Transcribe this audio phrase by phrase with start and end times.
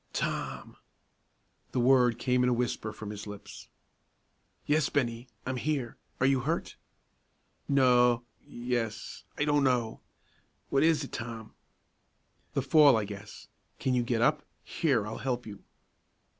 [0.13, 0.77] "Tom!"
[1.73, 3.67] The word came in a whisper from his lips.
[4.65, 6.75] "Yes, Bennie, I'm here; are you hurt?"
[7.69, 9.99] "No yes I don't know;
[10.71, 11.53] what was it, Tom?"
[12.55, 13.47] "The fall, I guess.
[13.77, 14.41] Can you get up?
[14.63, 15.61] Here, I'll help you."